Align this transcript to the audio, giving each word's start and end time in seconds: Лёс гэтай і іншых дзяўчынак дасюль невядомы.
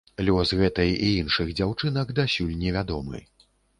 Лёс 0.27 0.53
гэтай 0.61 0.95
і 1.07 1.09
іншых 1.19 1.51
дзяўчынак 1.59 2.15
дасюль 2.21 2.59
невядомы. 2.65 3.23